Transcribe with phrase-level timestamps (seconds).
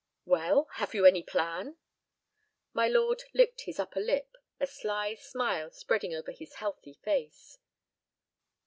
[0.25, 1.77] "Well, have you any plan?"
[2.73, 7.59] My lord licked his upper lip, a sly smile spreading over his healthy face.